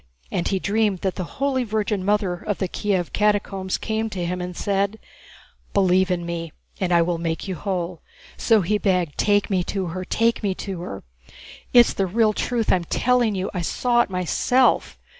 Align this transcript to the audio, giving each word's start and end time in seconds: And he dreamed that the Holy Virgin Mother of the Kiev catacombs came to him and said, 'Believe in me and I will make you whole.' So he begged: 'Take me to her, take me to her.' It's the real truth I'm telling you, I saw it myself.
And 0.31 0.47
he 0.47 0.57
dreamed 0.57 1.01
that 1.01 1.13
the 1.13 1.25
Holy 1.37 1.63
Virgin 1.63 2.03
Mother 2.03 2.33
of 2.33 2.57
the 2.57 2.67
Kiev 2.67 3.13
catacombs 3.13 3.77
came 3.77 4.09
to 4.09 4.25
him 4.25 4.41
and 4.41 4.57
said, 4.57 4.97
'Believe 5.75 6.09
in 6.09 6.25
me 6.25 6.53
and 6.79 6.91
I 6.91 7.03
will 7.03 7.19
make 7.19 7.47
you 7.47 7.53
whole.' 7.53 8.01
So 8.35 8.61
he 8.61 8.79
begged: 8.79 9.15
'Take 9.19 9.51
me 9.51 9.63
to 9.65 9.85
her, 9.93 10.03
take 10.03 10.41
me 10.41 10.55
to 10.55 10.81
her.' 10.81 11.03
It's 11.71 11.93
the 11.93 12.07
real 12.07 12.33
truth 12.33 12.73
I'm 12.73 12.85
telling 12.85 13.35
you, 13.35 13.51
I 13.53 13.61
saw 13.61 14.01
it 14.01 14.09
myself. 14.09 14.97